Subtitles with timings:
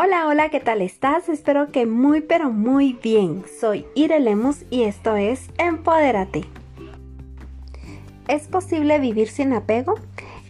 [0.00, 1.28] Hola, hola, ¿qué tal estás?
[1.28, 3.42] Espero que muy pero muy bien.
[3.58, 6.44] Soy Ire Lemus y esto es Empodérate.
[8.28, 9.96] ¿Es posible vivir sin apego?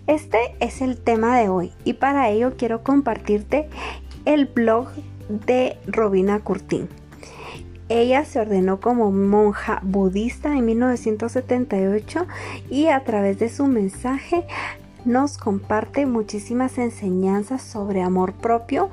[0.06, 3.70] Este es el tema de hoy y para ello quiero compartirte
[4.26, 4.88] el blog
[5.30, 6.86] de Robina Curtin.
[7.88, 12.26] Ella se ordenó como monja budista en 1978
[12.68, 14.44] y a través de su mensaje
[15.08, 18.90] nos comparte muchísimas enseñanzas sobre amor propio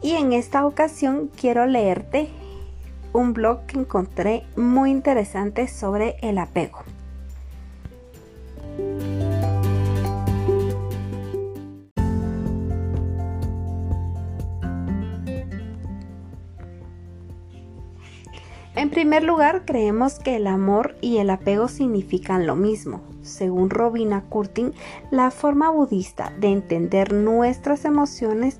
[0.00, 2.30] y en esta ocasión quiero leerte
[3.12, 6.78] un blog que encontré muy interesante sobre el apego.
[18.74, 23.07] En primer lugar, creemos que el amor y el apego significan lo mismo.
[23.28, 24.72] Según Robina Curtin,
[25.10, 28.58] la forma budista de entender nuestras emociones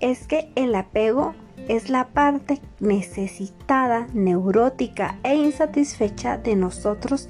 [0.00, 1.34] es que el apego
[1.68, 7.28] es la parte necesitada, neurótica e insatisfecha de nosotros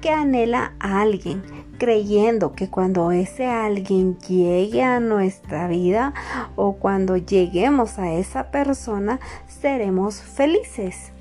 [0.00, 1.42] que anhela a alguien,
[1.78, 6.14] creyendo que cuando ese alguien llegue a nuestra vida
[6.56, 11.12] o cuando lleguemos a esa persona seremos felices.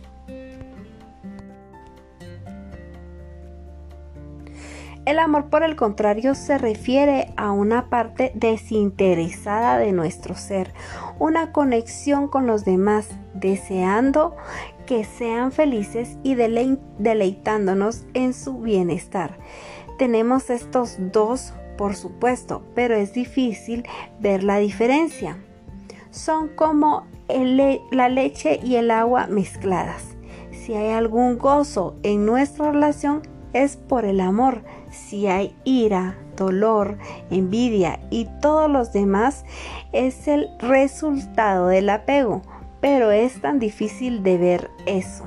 [5.06, 10.74] El amor, por el contrario, se refiere a una parte desinteresada de nuestro ser,
[11.20, 14.36] una conexión con los demás, deseando
[14.88, 19.38] que sean felices y deleitándonos en su bienestar.
[20.00, 23.86] Tenemos estos dos, por supuesto, pero es difícil
[24.20, 25.38] ver la diferencia.
[26.10, 27.06] Son como
[27.92, 30.16] la leche y el agua mezcladas.
[30.52, 33.22] Si hay algún gozo en nuestra relación,
[33.56, 34.64] es por el amor.
[34.92, 36.98] Si hay ira, dolor,
[37.32, 39.46] envidia y todos los demás,
[39.94, 42.42] es el resultado del apego.
[42.82, 45.26] Pero es tan difícil de ver eso.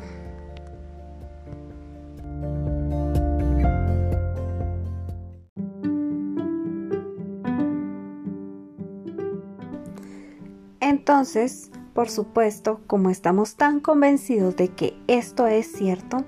[10.80, 16.18] Entonces, por supuesto, como estamos tan convencidos de que esto es cierto,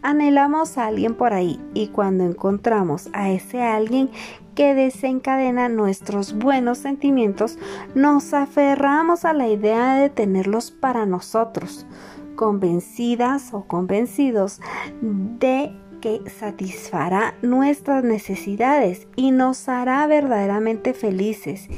[0.00, 4.08] anhelamos a alguien por ahí y cuando encontramos a ese alguien
[4.54, 7.58] que desencadena nuestros buenos sentimientos,
[7.94, 11.84] nos aferramos a la idea de tenerlos para nosotros,
[12.34, 14.62] convencidas o convencidos
[15.02, 21.68] de que satisfará nuestras necesidades y nos hará verdaderamente felices.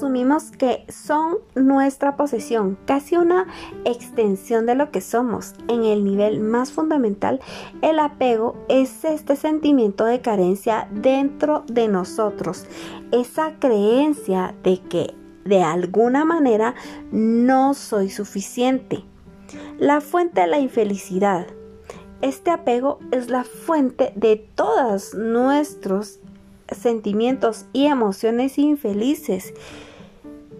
[0.00, 3.46] Asumimos que son nuestra posesión, casi una
[3.84, 5.52] extensión de lo que somos.
[5.68, 7.38] En el nivel más fundamental,
[7.82, 12.64] el apego es este sentimiento de carencia dentro de nosotros,
[13.12, 15.12] esa creencia de que
[15.44, 16.74] de alguna manera
[17.12, 19.04] no soy suficiente.
[19.78, 21.46] La fuente de la infelicidad.
[22.22, 26.20] Este apego es la fuente de todos nuestros
[26.68, 29.52] sentimientos y emociones infelices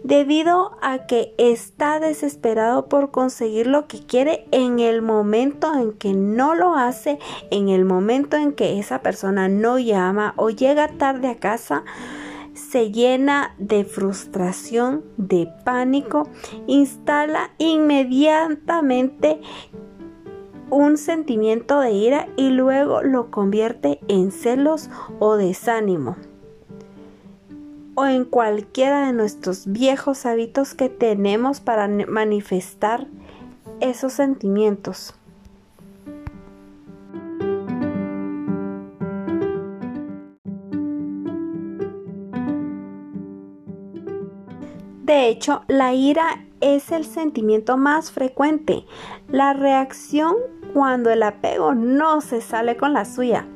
[0.03, 6.13] debido a que está desesperado por conseguir lo que quiere en el momento en que
[6.13, 7.19] no lo hace,
[7.51, 11.85] en el momento en que esa persona no llama o llega tarde a casa,
[12.55, 16.29] se llena de frustración, de pánico,
[16.67, 19.41] instala inmediatamente
[20.71, 24.89] un sentimiento de ira y luego lo convierte en celos
[25.19, 26.17] o desánimo
[28.01, 33.07] o en cualquiera de nuestros viejos hábitos que tenemos para manifestar
[33.81, 35.15] esos sentimientos.
[45.05, 48.87] De hecho, la ira es el sentimiento más frecuente,
[49.29, 50.37] la reacción
[50.73, 53.47] cuando el apego no se sale con la suya.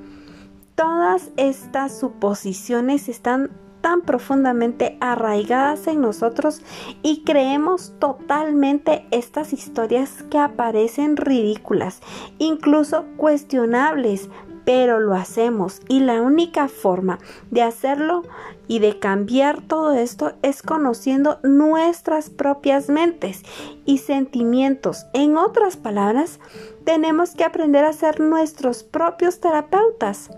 [0.74, 6.62] Todas estas suposiciones están tan profundamente arraigadas en nosotros
[7.02, 12.00] y creemos totalmente estas historias que aparecen ridículas,
[12.38, 14.30] incluso cuestionables,
[14.64, 17.18] pero lo hacemos y la única forma
[17.50, 18.22] de hacerlo
[18.68, 23.42] y de cambiar todo esto es conociendo nuestras propias mentes
[23.84, 25.04] y sentimientos.
[25.12, 26.40] En otras palabras,
[26.84, 30.30] tenemos que aprender a ser nuestros propios terapeutas.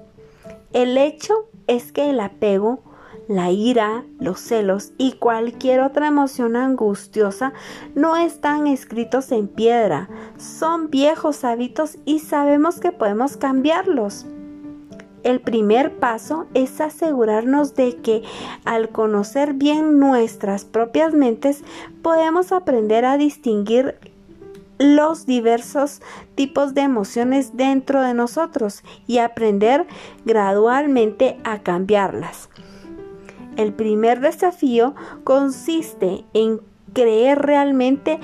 [0.73, 2.81] El hecho es que el apego
[3.28, 7.52] La ira, los celos y cualquier otra emoción angustiosa
[7.96, 10.08] no están escritos en piedra,
[10.38, 14.26] son viejos hábitos y sabemos que podemos cambiarlos.
[15.25, 18.23] El primer paso es asegurarnos de que
[18.64, 21.64] al conocer bien nuestras propias mentes
[22.02, 23.99] podemos aprender a distinguir
[24.78, 26.00] los diversos
[26.37, 29.88] tipos de emociones dentro de nosotros y aprender
[30.25, 32.49] gradualmente a cambiarlas.
[33.56, 34.94] El primer desafío
[35.25, 36.61] consiste en
[36.93, 38.20] creer realmente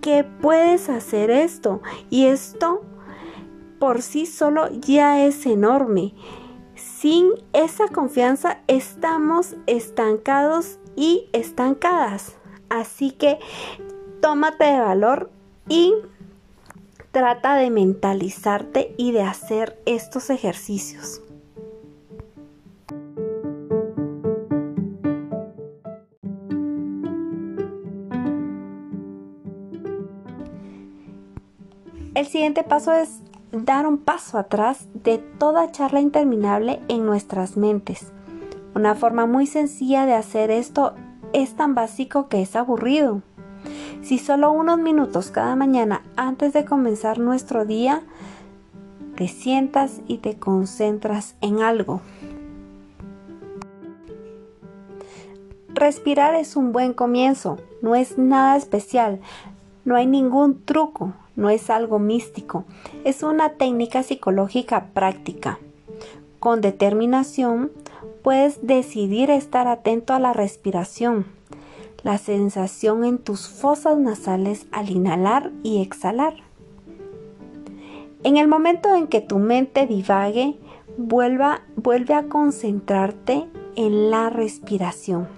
[0.00, 2.82] que puedes hacer esto y esto
[3.78, 6.14] por sí solo ya es enorme.
[6.74, 12.36] Sin esa confianza estamos estancados y estancadas.
[12.68, 13.38] Así que
[14.20, 15.30] tómate de valor
[15.68, 15.94] y
[17.12, 21.22] trata de mentalizarte y de hacer estos ejercicios.
[32.48, 33.20] Siguiente paso es
[33.52, 38.10] dar un paso atrás de toda charla interminable en nuestras mentes.
[38.74, 40.94] Una forma muy sencilla de hacer esto
[41.34, 43.20] es tan básico que es aburrido.
[44.00, 48.00] Si solo unos minutos cada mañana antes de comenzar nuestro día
[49.14, 52.00] te sientas y te concentras en algo.
[55.68, 59.20] Respirar es un buen comienzo, no es nada especial,
[59.88, 62.66] no hay ningún truco, no es algo místico,
[63.04, 65.58] es una técnica psicológica práctica.
[66.40, 67.72] Con determinación
[68.22, 71.24] puedes decidir estar atento a la respiración,
[72.02, 76.34] la sensación en tus fosas nasales al inhalar y exhalar.
[78.24, 80.58] En el momento en que tu mente divague,
[80.98, 85.28] vuelve a concentrarte en la respiración.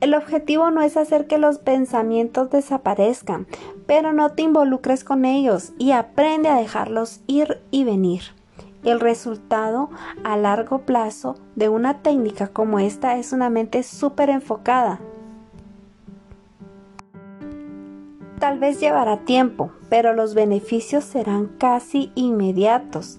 [0.00, 3.46] El objetivo no es hacer que los pensamientos desaparezcan,
[3.86, 8.22] pero no te involucres con ellos y aprende a dejarlos ir y venir.
[8.84, 9.90] El resultado
[10.22, 15.00] a largo plazo de una técnica como esta es una mente súper enfocada.
[18.38, 23.18] Tal vez llevará tiempo, pero los beneficios serán casi inmediatos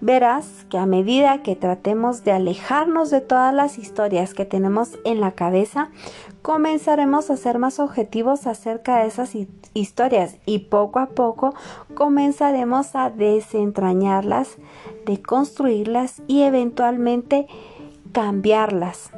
[0.00, 5.20] verás que a medida que tratemos de alejarnos de todas las historias que tenemos en
[5.20, 5.90] la cabeza,
[6.42, 9.32] comenzaremos a ser más objetivos acerca de esas
[9.74, 11.54] historias y poco a poco
[11.94, 14.56] comenzaremos a desentrañarlas,
[15.06, 17.46] deconstruirlas y eventualmente
[18.12, 19.10] cambiarlas.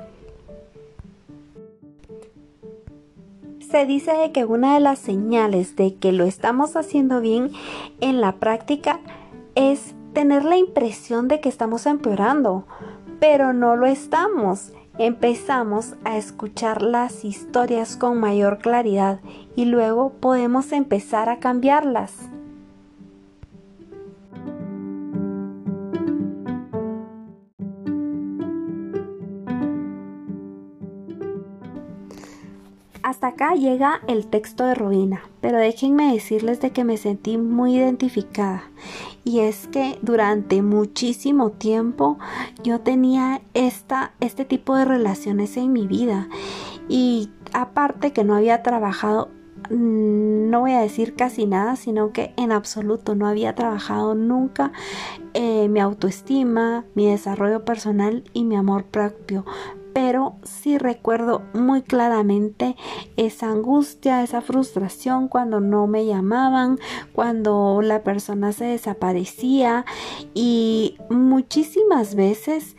[3.70, 7.52] Se dice que una de las señales de que lo estamos haciendo bien
[8.00, 9.00] en la práctica
[9.54, 12.66] es tener la impresión de que estamos empeorando,
[13.20, 14.72] pero no lo estamos.
[14.98, 19.20] Empezamos a escuchar las historias con mayor claridad
[19.54, 22.14] y luego podemos empezar a cambiarlas.
[33.18, 37.74] Hasta acá llega el texto de Robina, pero déjenme decirles de que me sentí muy
[37.74, 38.70] identificada.
[39.24, 42.20] Y es que durante muchísimo tiempo
[42.62, 46.28] yo tenía esta, este tipo de relaciones en mi vida.
[46.88, 49.30] Y aparte que no había trabajado
[49.68, 54.70] mm, no voy a decir casi nada, sino que en absoluto no había trabajado nunca
[55.34, 59.44] eh, mi autoestima, mi desarrollo personal y mi amor propio
[60.00, 62.76] pero sí recuerdo muy claramente
[63.16, 66.78] esa angustia, esa frustración cuando no me llamaban,
[67.12, 69.84] cuando la persona se desaparecía
[70.34, 72.76] y muchísimas veces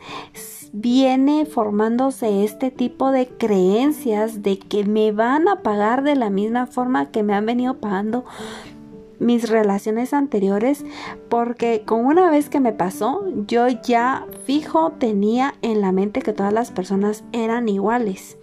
[0.72, 6.68] viene formándose este tipo de creencias de que me van a pagar de la misma
[6.68, 8.24] forma que me han venido pagando
[9.20, 10.84] mis relaciones anteriores
[11.28, 16.32] porque con una vez que me pasó yo ya fijo tenía en la mente que
[16.32, 18.36] todas las personas eran iguales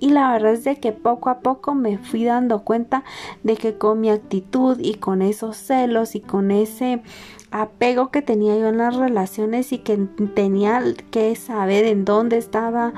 [0.00, 3.04] y la verdad es de que poco a poco me fui dando cuenta
[3.42, 7.02] de que con mi actitud y con esos celos y con ese
[7.50, 9.96] apego que tenía yo en las relaciones y que
[10.34, 12.92] tenía que saber en dónde estaba,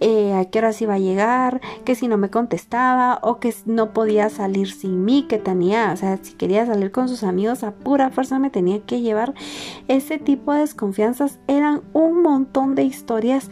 [0.00, 3.92] eh, a qué horas iba a llegar, que si no me contestaba o que no
[3.92, 7.72] podía salir sin mí, que tenía, o sea, si quería salir con sus amigos a
[7.72, 9.34] pura fuerza me tenía que llevar.
[9.88, 13.50] Ese tipo de desconfianzas eran un montón de historias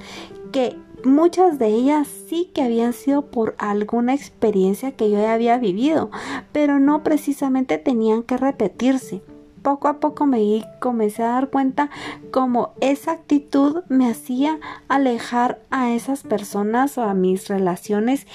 [0.52, 6.10] que muchas de ellas sí que habían sido por alguna experiencia que yo había vivido,
[6.52, 9.22] pero no precisamente tenían que repetirse.
[9.62, 11.88] poco a poco me comencé a dar cuenta
[12.32, 18.26] como esa actitud me hacía alejar a esas personas o a mis relaciones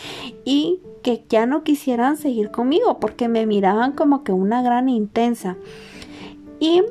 [0.45, 5.57] y que ya no quisieran seguir conmigo porque me miraban como que una gran intensa.
[6.59, 6.83] Y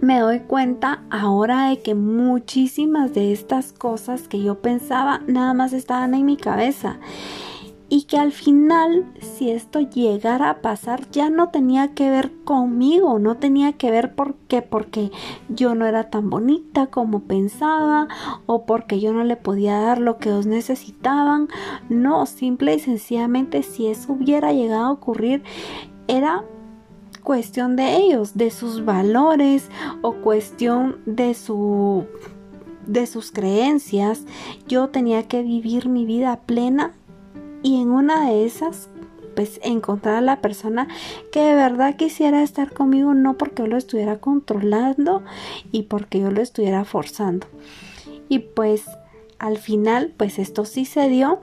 [0.00, 5.72] me doy cuenta ahora de que muchísimas de estas cosas que yo pensaba nada más
[5.72, 6.98] estaban en mi cabeza.
[7.90, 13.18] Y que al final si esto llegara a pasar ya no tenía que ver conmigo,
[13.18, 15.10] no tenía que ver porque porque
[15.48, 18.06] yo no era tan bonita como pensaba
[18.44, 21.48] o porque yo no le podía dar lo que ellos necesitaban,
[21.88, 25.42] no, simple y sencillamente si eso hubiera llegado a ocurrir
[26.08, 26.44] era
[27.28, 29.68] cuestión de ellos, de sus valores
[30.00, 32.06] o cuestión de su
[32.86, 34.22] de sus creencias.
[34.66, 36.94] Yo tenía que vivir mi vida plena
[37.62, 38.88] y en una de esas
[39.36, 40.88] pues encontrar a la persona
[41.30, 45.22] que de verdad quisiera estar conmigo no porque yo lo estuviera controlando
[45.70, 47.46] y porque yo lo estuviera forzando.
[48.30, 48.86] Y pues
[49.38, 51.40] al final pues esto sí se dio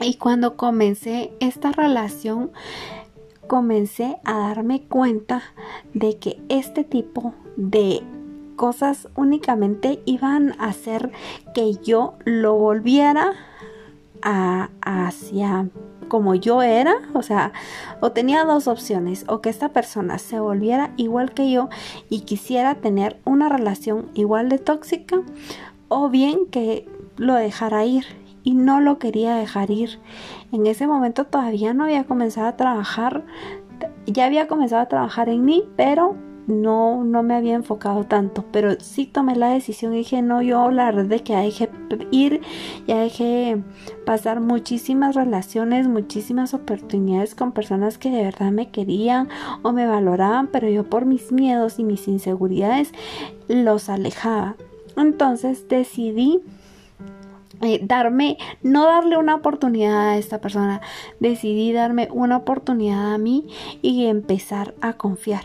[0.00, 2.52] y cuando comencé esta relación
[3.48, 5.42] comencé a darme cuenta
[5.94, 8.02] de que este tipo de
[8.54, 11.10] cosas únicamente iban a hacer
[11.54, 13.32] que yo lo volviera
[14.22, 15.68] hacia
[16.08, 17.52] como yo era, o sea,
[18.00, 21.68] o tenía dos opciones, o que esta persona se volviera igual que yo
[22.08, 25.20] y quisiera tener una relación igual de tóxica,
[25.88, 28.04] o bien que lo dejara ir
[28.42, 29.98] y no lo quería dejar ir.
[30.52, 33.24] En ese momento todavía no había comenzado a trabajar,
[34.06, 36.16] ya había comenzado a trabajar en mí, pero
[36.48, 40.70] no, no me había enfocado tanto, pero sí tomé la decisión y dije, no, yo
[40.70, 41.68] la verdad de que ya dejé
[42.10, 42.40] ir,
[42.86, 43.62] ya dejé
[44.06, 49.28] pasar muchísimas relaciones, muchísimas oportunidades con personas que de verdad me querían
[49.62, 52.92] o me valoraban, pero yo por mis miedos y mis inseguridades
[53.46, 54.56] los alejaba.
[54.96, 56.40] Entonces decidí
[57.60, 60.80] eh, darme, no darle una oportunidad a esta persona,
[61.18, 63.48] decidí darme una oportunidad a mí
[63.82, 65.42] y empezar a confiar.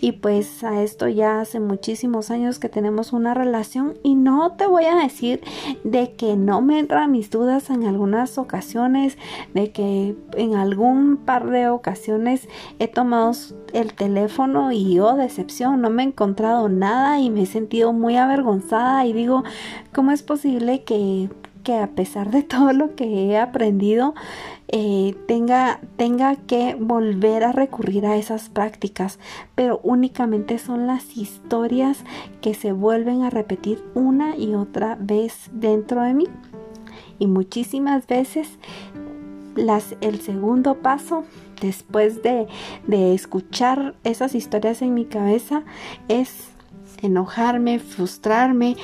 [0.00, 4.66] Y pues a esto ya hace muchísimos años que tenemos una relación y no te
[4.66, 5.40] voy a decir
[5.84, 9.18] de que no me entran mis dudas en algunas ocasiones,
[9.54, 12.48] de que en algún par de ocasiones
[12.78, 13.32] he tomado
[13.72, 18.16] el teléfono y oh decepción, no me he encontrado nada y me he sentido muy
[18.16, 19.44] avergonzada y digo,
[19.92, 21.28] ¿cómo es posible que
[21.62, 24.14] que a pesar de todo lo que he aprendido,
[24.68, 29.18] eh, tenga, tenga que volver a recurrir a esas prácticas,
[29.54, 32.04] pero únicamente son las historias
[32.40, 36.26] que se vuelven a repetir una y otra vez dentro de mí.
[37.18, 38.58] Y muchísimas veces
[39.56, 41.24] las, el segundo paso
[41.60, 42.46] después de,
[42.86, 45.64] de escuchar esas historias en mi cabeza
[46.08, 46.50] es
[47.02, 48.76] enojarme, frustrarme,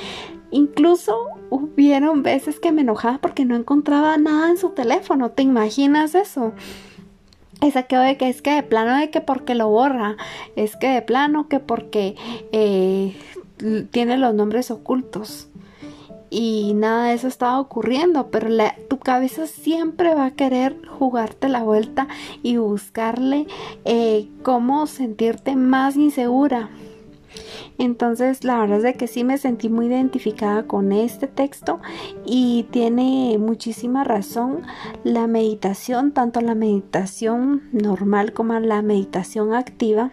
[0.54, 1.16] Incluso
[1.50, 5.30] hubieron veces que me enojaba porque no encontraba nada en su teléfono.
[5.30, 6.52] ¿Te imaginas eso?
[7.60, 10.16] Esa que de que es que de plano de que porque lo borra,
[10.56, 12.16] es que de plano que porque
[12.52, 13.16] eh,
[13.90, 15.48] tiene los nombres ocultos.
[16.30, 18.48] Y nada de eso estaba ocurriendo, pero
[18.88, 22.08] tu cabeza siempre va a querer jugarte la vuelta
[22.42, 23.46] y buscarle
[23.84, 26.70] eh, cómo sentirte más insegura.
[27.78, 31.80] Entonces, la verdad es de que sí me sentí muy identificada con este texto
[32.24, 34.62] y tiene muchísima razón.
[35.02, 40.12] La meditación, tanto la meditación normal como la meditación activa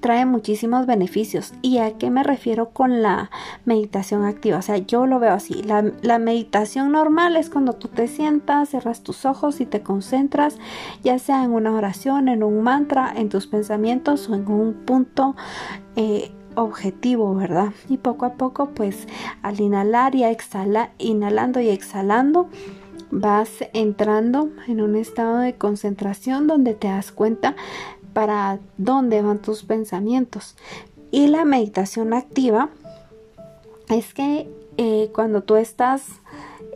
[0.00, 1.52] trae muchísimos beneficios.
[1.62, 3.30] ¿Y a qué me refiero con la
[3.64, 4.58] meditación activa?
[4.58, 5.62] O sea, yo lo veo así.
[5.62, 10.58] La, meditación normal es cuando tú te sientas, cerras tus ojos y te concentras,
[11.02, 15.36] ya sea en una oración, en un mantra, en tus pensamientos o en un punto.
[15.96, 17.72] Eh, objetivo, ¿verdad?
[17.88, 19.06] Y poco a poco, pues
[19.40, 22.48] al inhalar y exhalar, inhalando y exhalando,
[23.10, 27.56] vas entrando en un estado de concentración donde te das cuenta
[28.12, 30.56] para dónde van tus pensamientos.
[31.10, 32.70] Y la meditación activa
[33.88, 36.04] es que eh, cuando tú estás,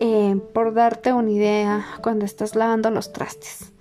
[0.01, 3.73] eh, por darte una idea, cuando estás lavando los trastes,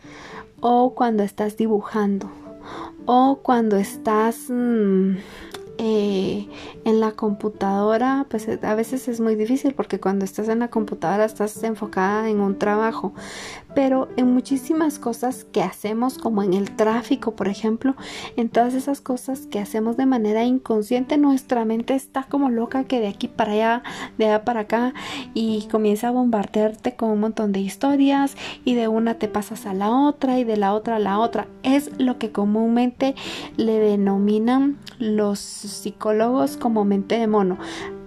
[0.60, 2.29] o cuando estás dibujando,
[3.05, 5.15] o cuando estás mm,
[5.79, 6.48] eh,
[6.86, 11.25] en la computadora, pues a veces es muy difícil porque cuando estás en la computadora
[11.25, 13.13] estás enfocada en un trabajo,
[13.75, 17.96] pero en muchísimas cosas que hacemos, como en el tráfico, por ejemplo,
[18.36, 23.00] en todas esas cosas que hacemos de manera inconsciente, nuestra mente está como loca que
[23.00, 23.84] de aquí para allá,
[24.18, 24.94] de allá para acá,
[25.34, 29.74] y comienza a bombardearte con un montón de historias, y de una te pasas a
[29.74, 31.48] la otra, y de la otra a la otra.
[31.63, 33.15] Es lo que comúnmente
[33.58, 37.58] le denominan los psicólogos como mente de mono.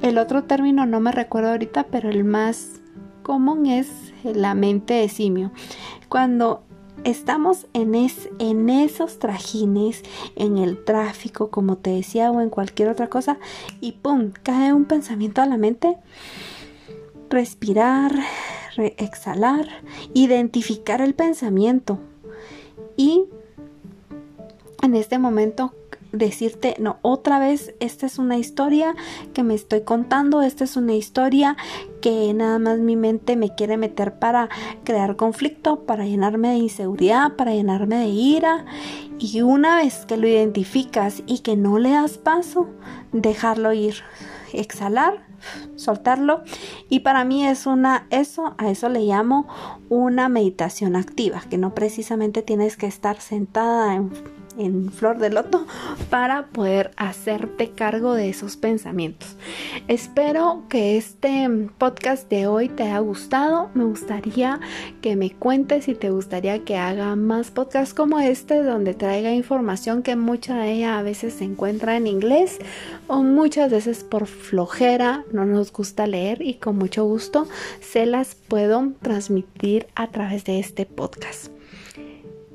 [0.02, 2.80] El otro término no me recuerdo ahorita, pero el más
[3.26, 3.88] común es
[4.22, 5.50] la mente de simio.
[6.08, 6.62] Cuando
[7.02, 7.92] estamos en,
[8.38, 10.04] en esos trajines,
[10.36, 13.38] en el tráfico, como te decía, o en cualquier otra cosa,
[13.80, 14.30] y ¡pum!
[14.44, 15.96] cae un pensamiento a la mente,
[17.28, 18.14] respirar,
[18.76, 19.66] exhalar,
[20.14, 21.98] identificar el pensamiento
[22.96, 23.24] y
[24.82, 25.74] en este momento
[26.12, 28.94] decirte, no, otra vez, esta es una historia
[29.34, 31.56] que me estoy contando, esta es una historia
[32.00, 34.48] que nada más mi mente me quiere meter para
[34.84, 38.64] crear conflicto, para llenarme de inseguridad, para llenarme de ira.
[39.18, 42.68] Y una vez que lo identificas y que no le das paso,
[43.12, 43.96] dejarlo ir,
[44.52, 45.26] exhalar,
[45.76, 46.42] soltarlo
[46.88, 49.46] y para mí es una eso a eso le llamo
[49.88, 54.10] una meditación activa que no precisamente tienes que estar sentada en
[54.58, 55.66] en flor de loto
[56.10, 59.36] para poder hacerte cargo de esos pensamientos.
[59.88, 61.48] Espero que este
[61.78, 63.70] podcast de hoy te haya gustado.
[63.74, 64.60] Me gustaría
[65.02, 70.02] que me cuentes si te gustaría que haga más podcasts como este donde traiga información
[70.02, 72.58] que mucha de ella a veces se encuentra en inglés
[73.06, 77.46] o muchas veces por flojera no nos gusta leer y con mucho gusto
[77.80, 81.55] se las puedo transmitir a través de este podcast.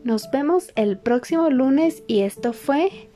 [0.04, 3.12] Nos vemos el próximo lunes y esto fue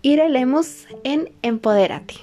[0.00, 2.14] Irelemos en Empoderate.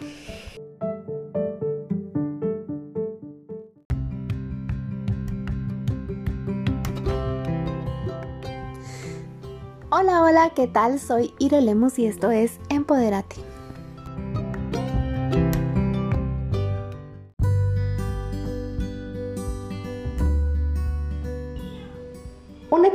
[9.91, 10.99] Hola, hola, ¿qué tal?
[10.99, 13.35] Soy Irelemos y esto es Empoderate.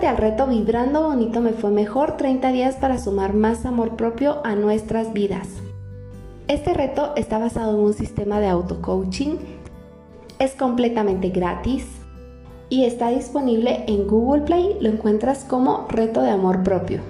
[0.06, 4.56] Al reto Vibrando Bonito Me Fue Mejor 30 días para sumar más amor propio a
[4.56, 5.48] nuestras vidas.
[6.48, 9.36] Este reto está basado en un sistema de auto-coaching,
[10.40, 11.86] es completamente gratis
[12.68, 17.00] y está disponible en Google Play, lo encuentras como Reto de Amor Propio.